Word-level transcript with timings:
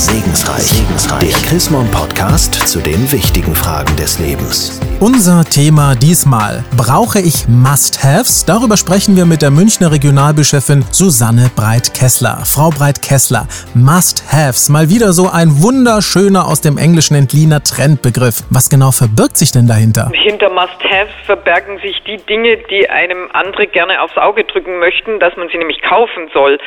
Segensreich. 0.00 0.62
Segensreich. 0.62 1.28
Der 1.28 1.42
Chrismon 1.42 1.86
Podcast 1.90 2.54
zu 2.66 2.80
den 2.80 3.12
wichtigen 3.12 3.54
Fragen 3.54 3.94
des 3.96 4.18
Lebens. 4.18 4.80
Unser 5.00 5.44
Thema 5.48 5.94
diesmal. 5.94 6.62
Brauche 6.76 7.20
ich 7.20 7.48
Must-Haves? 7.48 8.44
Darüber 8.44 8.76
sprechen 8.76 9.16
wir 9.16 9.24
mit 9.24 9.40
der 9.40 9.50
Münchner 9.50 9.90
Regionalbischefin 9.90 10.84
Susanne 10.92 11.48
Breit-Kessler. 11.56 12.44
Frau 12.44 12.68
Breit-Kessler, 12.68 13.48
Must-Haves. 13.72 14.68
Mal 14.68 14.90
wieder 14.90 15.16
so 15.16 15.32
ein 15.32 15.64
wunderschöner 15.64 16.44
aus 16.44 16.60
dem 16.60 16.76
Englischen 16.76 17.16
entliehener 17.16 17.64
Trendbegriff. 17.64 18.44
Was 18.50 18.68
genau 18.68 18.92
verbirgt 18.92 19.38
sich 19.38 19.52
denn 19.52 19.66
dahinter? 19.66 20.12
Hinter 20.12 20.50
Must-Haves 20.50 21.16
verbergen 21.24 21.78
sich 21.80 21.96
die 22.04 22.18
Dinge, 22.18 22.58
die 22.68 22.90
einem 22.90 23.30
andere 23.32 23.68
gerne 23.68 24.02
aufs 24.02 24.18
Auge 24.18 24.44
drücken 24.44 24.80
möchten, 24.80 25.18
dass 25.18 25.34
man 25.34 25.48
sie 25.48 25.56
nämlich 25.56 25.80
kaufen 25.80 26.28
soll. 26.34 26.58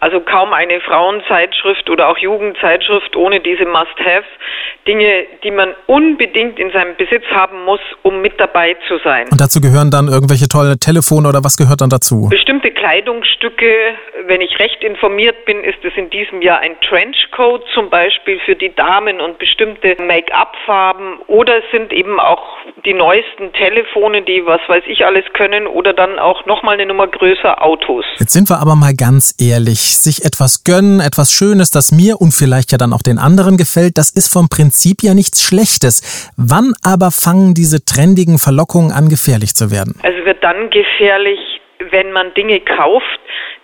Also 0.00 0.20
kaum 0.20 0.54
eine 0.54 0.80
Frauenzeitschrift 0.80 1.90
oder 1.90 2.08
auch 2.08 2.16
Jugendzeitschrift 2.16 3.16
ohne 3.16 3.40
diese 3.40 3.66
Must-Haves. 3.66 4.24
Dinge, 4.86 5.26
die 5.44 5.50
man 5.50 5.74
unbedingt 5.86 6.58
in 6.58 6.72
seinem 6.72 6.96
Besitz 6.96 7.24
haben 7.30 7.64
muss, 7.64 7.81
um 8.02 8.20
mit 8.20 8.38
dabei 8.38 8.76
zu 8.88 8.98
sein. 9.04 9.28
Und 9.30 9.40
dazu 9.40 9.60
gehören 9.60 9.90
dann 9.90 10.08
irgendwelche 10.08 10.48
tolle 10.48 10.78
Telefone 10.78 11.28
oder 11.28 11.44
was 11.44 11.56
gehört 11.56 11.80
dann 11.80 11.90
dazu? 11.90 12.28
Bestimmte 12.30 12.70
Kleidungsstücke, 12.70 13.72
wenn 14.26 14.40
ich 14.40 14.58
recht 14.58 14.82
informiert 14.82 15.44
bin, 15.44 15.62
ist 15.64 15.84
es 15.84 15.92
in 15.96 16.10
diesem 16.10 16.42
Jahr 16.42 16.60
ein 16.60 16.76
Trenchcoat 16.80 17.62
zum 17.74 17.90
Beispiel 17.90 18.40
für 18.44 18.56
die 18.56 18.74
Damen 18.74 19.20
und 19.20 19.38
bestimmte 19.38 19.96
Make-up-Farben 20.00 21.18
oder 21.26 21.58
es 21.58 21.64
sind 21.70 21.92
eben 21.92 22.18
auch 22.20 22.42
die 22.84 22.94
neuesten 22.94 23.52
Telefone, 23.52 24.22
die 24.22 24.42
was 24.44 24.60
weiß 24.68 24.82
ich 24.86 25.04
alles 25.04 25.24
können 25.34 25.66
oder 25.66 25.92
dann 25.92 26.18
auch 26.18 26.46
nochmal 26.46 26.74
eine 26.74 26.86
Nummer 26.86 27.06
größer 27.06 27.62
Autos. 27.62 28.04
Jetzt 28.18 28.32
sind 28.32 28.50
wir 28.50 28.58
aber 28.58 28.74
mal 28.74 28.94
ganz 28.94 29.34
ehrlich. 29.40 29.98
Sich 29.98 30.24
etwas 30.24 30.64
gönnen, 30.64 31.00
etwas 31.00 31.32
Schönes, 31.32 31.70
das 31.70 31.92
mir 31.92 32.20
und 32.20 32.32
vielleicht 32.32 32.72
ja 32.72 32.78
dann 32.78 32.92
auch 32.92 33.02
den 33.02 33.18
anderen 33.18 33.56
gefällt, 33.56 33.98
das 33.98 34.10
ist 34.10 34.32
vom 34.32 34.48
Prinzip 34.48 35.02
ja 35.02 35.14
nichts 35.14 35.42
Schlechtes. 35.42 36.30
Wann 36.36 36.72
aber 36.82 37.10
fangen 37.10 37.54
diese 37.72 37.84
trendigen 37.84 38.38
Verlockungen 38.38 38.92
an, 38.92 39.08
gefährlich 39.08 39.54
zu 39.54 39.70
werden? 39.70 39.96
Also 40.02 40.24
wird 40.26 40.44
dann 40.44 40.68
gefährlich, 40.68 41.40
wenn 41.90 42.12
man 42.12 42.34
Dinge 42.34 42.60
kauft, 42.60 43.20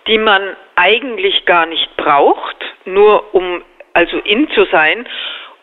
die 0.07 0.17
man 0.17 0.41
eigentlich 0.75 1.45
gar 1.45 1.67
nicht 1.67 1.95
braucht, 1.95 2.57
nur 2.85 3.35
um 3.35 3.61
also 3.93 4.17
in 4.17 4.47
zu 4.55 4.65
sein 4.71 5.05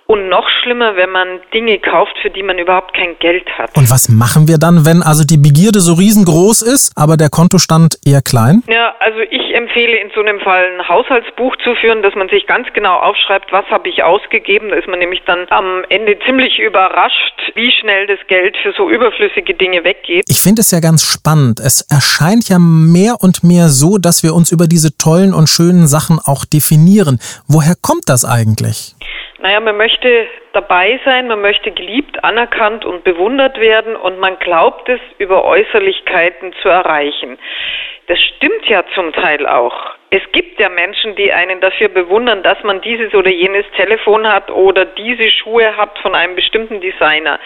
und 0.07 0.29
noch 0.29 0.49
schlimmer, 0.63 0.97
wenn 0.97 1.11
man 1.11 1.41
Dinge 1.53 1.79
kauft, 1.79 2.17
für 2.23 2.31
die 2.31 2.43
man 2.43 2.59
überhaupt 2.59 2.95
kein 2.95 3.19
Geld 3.19 3.47
hat. 3.59 3.77
Und 3.77 3.91
was 3.91 4.09
machen 4.09 4.49
wir 4.49 4.59
dann, 4.59 4.87
wenn 4.87 5.03
also 5.03 5.25
die 5.25 5.37
Begierde 5.37 5.81
so 5.81 5.95
riesengroß 5.95 6.63
ist, 6.63 6.93
aber 6.97 7.17
der 7.17 7.29
Kontostand 7.29 7.99
eher 8.05 8.23
klein? 8.23 8.63
Ja, 8.69 8.95
also 9.01 9.19
ich 9.31 9.55
empfehle 9.55 9.97
in 9.97 10.11
so 10.15 10.21
einem 10.21 10.41
Fall 10.41 10.79
ein 10.79 10.89
Haushaltsbuch 10.89 11.57
zu 11.65 11.75
führen, 11.75 12.03
dass 12.03 12.15
man 12.15 12.29
sich 12.29 12.47
ganz 12.47 12.69
genau 12.73 12.97
aufschreibt, 12.99 13.53
was 13.53 13.67
habe 13.67 13.89
ich 13.89 14.03
ausgegeben. 14.03 14.71
Da 14.71 14.77
ist 14.77 14.89
man 14.89 14.99
nämlich 14.99 15.23
dann 15.27 15.47
am 15.51 15.85
Ende 15.89 16.19
ziemlich 16.25 16.59
überrascht, 16.59 17.53
wie 17.55 17.73
schnell 17.73 18.07
das 18.07 18.19
Geld 18.29 18.57
für 18.63 18.73
so 18.77 18.89
überflüssige 18.89 19.55
Dinge 19.55 19.85
weggeht. 19.85 20.25
Ich 20.29 20.41
finde 20.41 20.61
es 20.61 20.71
ja 20.71 20.81
ganz 20.81 21.05
spannend. 21.05 21.59
Es 21.59 21.83
erscheint 21.91 22.49
ja 22.49 22.59
mehr 22.59 23.17
und 23.21 23.43
mehr 23.43 23.69
so, 23.69 23.99
dass 23.99 24.23
wir 24.23 24.35
uns 24.35 24.53
über 24.53 24.67
diese 24.67 24.97
tollen 24.97 25.35
und 25.35 25.49
schönen 25.49 25.87
Sachen 25.89 26.19
auch 26.25 26.45
definieren. 26.45 27.19
Woher 27.49 27.75
kommt 27.81 28.09
das 28.09 28.25
eigentlich? 28.25 28.95
Naja, 29.39 29.61
man 29.61 29.77
möchte 29.77 30.29
dabei 30.53 30.99
sein, 31.05 31.29
man 31.29 31.43
möchte 31.43 31.71
geliebt, 31.71 32.25
anerkannt 32.25 32.87
und 32.87 33.05
bewundert 33.05 33.61
werden 33.61 33.95
und 33.95 34.19
man 34.19 34.39
glaubt 34.39 34.89
es 34.89 35.01
über 35.19 35.45
Äußerlichkeiten 35.45 36.55
zu 36.63 36.69
erreichen. 36.69 37.39
Das 38.07 38.19
stimmt 38.21 38.67
ja 38.67 38.85
zum 38.95 39.13
Teil 39.13 39.47
auch. 39.47 39.75
Es 40.11 40.23
gibt 40.33 40.59
ja 40.59 40.69
Menschen, 40.71 41.17
die 41.17 41.33
einen 41.33 41.61
dafür 41.61 41.89
bewundern, 41.89 42.43
dass 42.43 42.63
man 42.63 42.81
dieses 42.81 43.13
oder 43.15 43.31
jenes 43.31 43.67
Telefon 43.77 44.27
hat 44.27 44.51
oder 44.51 44.87
diese 44.87 45.31
Schuhe 45.31 45.77
hat 45.77 45.99
von 45.99 46.15
einem 46.15 46.37
bestimmten 46.37 46.81
Designer. 46.81 47.39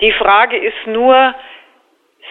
Die 0.00 0.12
Frage 0.12 0.58
ist 0.58 0.86
nur, 0.86 1.34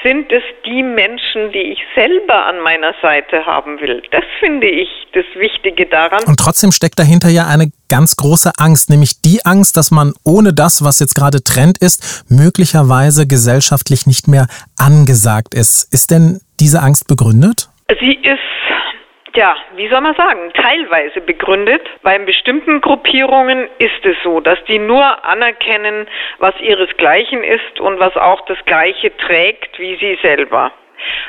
sind 0.03 0.31
es 0.31 0.43
die 0.65 0.83
Menschen, 0.83 1.51
die 1.51 1.73
ich 1.73 1.79
selber 1.95 2.45
an 2.45 2.59
meiner 2.59 2.93
Seite 3.01 3.45
haben 3.45 3.79
will. 3.79 4.01
Das 4.11 4.23
finde 4.39 4.67
ich 4.67 4.89
das 5.13 5.25
Wichtige 5.35 5.85
daran. 5.85 6.23
Und 6.25 6.39
trotzdem 6.39 6.71
steckt 6.71 6.99
dahinter 6.99 7.29
ja 7.29 7.47
eine 7.47 7.71
ganz 7.89 8.15
große 8.15 8.51
Angst, 8.57 8.89
nämlich 8.89 9.21
die 9.21 9.45
Angst, 9.45 9.77
dass 9.77 9.91
man 9.91 10.13
ohne 10.23 10.53
das, 10.53 10.83
was 10.83 10.99
jetzt 10.99 11.15
gerade 11.15 11.43
Trend 11.43 11.77
ist, 11.79 12.25
möglicherweise 12.29 13.27
gesellschaftlich 13.27 14.05
nicht 14.05 14.27
mehr 14.27 14.47
angesagt 14.77 15.53
ist. 15.53 15.91
Ist 15.91 16.11
denn 16.11 16.39
diese 16.59 16.81
Angst 16.81 17.07
begründet? 17.07 17.69
Sie 17.99 18.13
ist 18.13 18.39
ja, 19.37 19.55
wie 19.75 19.87
soll 19.87 20.01
man 20.01 20.15
sagen, 20.15 20.51
teilweise 20.53 21.21
begründet. 21.21 21.87
Bei 22.01 22.17
bestimmten 22.17 22.81
Gruppierungen 22.81 23.69
ist 23.77 24.03
es 24.03 24.17
so, 24.23 24.39
dass 24.39 24.57
die 24.65 24.79
nur 24.79 25.23
anerkennen, 25.23 26.07
was 26.39 26.59
ihresgleichen 26.59 27.43
ist 27.43 27.79
und 27.79 27.99
was 27.99 28.17
auch 28.17 28.41
das 28.47 28.57
Gleiche 28.65 29.15
trägt 29.15 29.77
wie 29.77 29.95
sie 29.97 30.17
selber. 30.23 30.71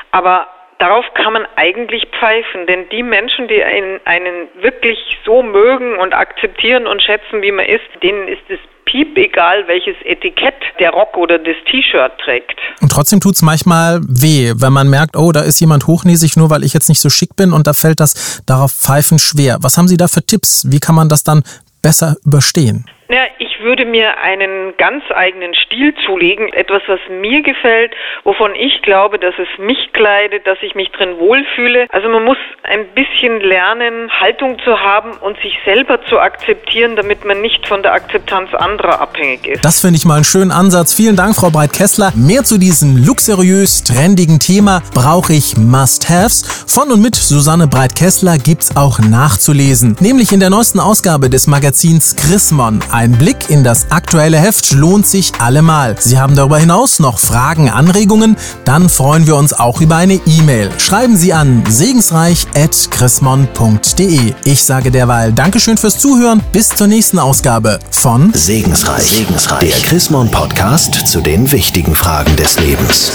Aber 0.09 0.47
darauf 0.79 1.05
kann 1.13 1.33
man 1.33 1.47
eigentlich 1.55 2.07
pfeifen, 2.07 2.65
denn 2.65 2.89
die 2.89 3.03
Menschen, 3.03 3.47
die 3.47 3.63
einen, 3.63 4.01
einen 4.05 4.47
wirklich 4.55 5.19
so 5.23 5.43
mögen 5.43 5.95
und 5.97 6.15
akzeptieren 6.15 6.87
und 6.87 7.03
schätzen, 7.03 7.43
wie 7.43 7.51
man 7.51 7.67
ist, 7.67 7.85
denen 8.01 8.27
ist 8.27 8.49
es 8.49 8.59
piep 8.89 9.17
egal, 9.17 9.67
welches 9.67 9.95
Etikett 10.03 10.55
der 10.79 10.91
Rock 10.91 11.15
oder 11.17 11.37
das 11.37 11.55
T-Shirt 11.69 12.11
trägt. 12.23 12.55
Und 12.81 12.91
trotzdem 12.91 13.19
tut 13.19 13.35
es 13.35 13.41
manchmal 13.41 14.01
weh, 14.07 14.53
wenn 14.55 14.73
man 14.73 14.89
merkt, 14.89 15.15
oh, 15.15 15.31
da 15.31 15.41
ist 15.41 15.59
jemand 15.59 15.87
hochnäsig, 15.87 16.37
nur 16.37 16.49
weil 16.49 16.63
ich 16.63 16.73
jetzt 16.73 16.89
nicht 16.89 16.99
so 16.99 17.09
schick 17.09 17.35
bin 17.35 17.53
und 17.53 17.67
da 17.67 17.73
fällt 17.73 17.99
das 17.99 18.41
darauf 18.45 18.71
pfeifen 18.71 19.19
schwer. 19.19 19.57
Was 19.61 19.77
haben 19.77 19.87
Sie 19.87 19.97
da 19.97 20.07
für 20.07 20.25
Tipps? 20.25 20.65
Wie 20.69 20.79
kann 20.79 20.95
man 20.95 21.09
das 21.09 21.23
dann 21.23 21.43
besser 21.81 22.15
überstehen? 22.25 22.85
Ja, 23.11 23.23
ich 23.39 23.59
würde 23.63 23.85
mir 23.85 24.19
einen 24.19 24.77
ganz 24.77 25.03
eigenen 25.09 25.55
Stil 25.55 25.95
zulegen, 26.05 26.53
etwas, 26.53 26.83
was 26.85 26.99
mir 27.09 27.41
gefällt, 27.41 27.91
wovon 28.23 28.53
ich 28.53 28.83
glaube, 28.83 29.17
dass 29.17 29.33
es 29.39 29.47
mich 29.57 29.91
kleidet, 29.93 30.45
dass 30.45 30.59
ich 30.61 30.75
mich 30.75 30.91
drin 30.91 31.17
wohlfühle. 31.17 31.87
Also 31.89 32.07
man 32.07 32.23
muss 32.23 32.37
ein 32.61 32.85
bisschen 32.93 33.41
lernen, 33.41 34.11
Haltung 34.11 34.59
zu 34.63 34.79
haben 34.79 35.13
und 35.21 35.41
sich 35.41 35.57
selber 35.65 36.05
zu 36.05 36.19
akzeptieren, 36.19 36.95
damit 36.95 37.25
man 37.25 37.41
nicht 37.41 37.67
von 37.67 37.81
der 37.81 37.93
Akzeptanz 37.93 38.53
anderer 38.53 39.01
abhängig 39.01 39.47
ist. 39.47 39.65
Das 39.65 39.81
finde 39.81 39.97
ich 39.97 40.05
mal 40.05 40.17
einen 40.17 40.23
schönen 40.23 40.51
Ansatz. 40.51 40.93
Vielen 40.93 41.15
Dank, 41.15 41.35
Frau 41.35 41.49
Breit-Kessler. 41.49 42.13
Mehr 42.15 42.43
zu 42.43 42.59
diesem 42.59 42.95
luxuriös 43.03 43.83
trendigen 43.85 44.39
Thema 44.39 44.83
brauche 44.93 45.33
ich 45.33 45.57
Must-Haves. 45.57 46.65
Von 46.67 46.91
und 46.91 47.01
mit 47.01 47.15
Susanne 47.15 47.65
Breit-Kessler 47.65 48.37
gibt's 48.37 48.77
auch 48.77 48.99
nachzulesen, 48.99 49.97
nämlich 49.99 50.31
in 50.31 50.39
der 50.39 50.51
neuesten 50.51 50.79
Ausgabe 50.79 51.31
des 51.31 51.47
Magazins 51.47 52.15
Chrismon. 52.15 52.79
Ein 52.99 53.13
Blick 53.13 53.49
in 53.49 53.63
das 53.63 53.91
aktuelle 53.91 54.37
Heft 54.37 54.73
lohnt 54.73 55.07
sich 55.07 55.31
allemal. 55.39 55.95
Sie 56.01 56.19
haben 56.19 56.35
darüber 56.35 56.57
hinaus 56.57 56.99
noch 56.99 57.17
Fragen, 57.17 57.69
Anregungen? 57.69 58.35
Dann 58.65 58.89
freuen 58.89 59.25
wir 59.25 59.37
uns 59.37 59.53
auch 59.53 59.79
über 59.79 59.95
eine 59.95 60.15
E-Mail. 60.15 60.69
Schreiben 60.77 61.15
Sie 61.15 61.31
an 61.31 61.63
segensreich.chrismon.de. 61.65 64.33
Ich 64.43 64.65
sage 64.65 64.91
derweil 64.91 65.31
Dankeschön 65.31 65.77
fürs 65.77 65.97
Zuhören. 65.97 66.43
Bis 66.51 66.67
zur 66.67 66.87
nächsten 66.87 67.19
Ausgabe 67.19 67.79
von 67.89 68.33
Segensreich. 68.33 69.09
Segensreich. 69.09 69.61
Der 69.61 69.79
Chrismon 69.79 70.29
Podcast 70.29 71.07
zu 71.07 71.21
den 71.21 71.49
wichtigen 71.53 71.95
Fragen 71.95 72.35
des 72.35 72.59
Lebens. 72.59 73.13